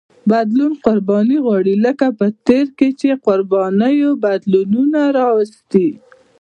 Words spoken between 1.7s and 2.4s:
لکه په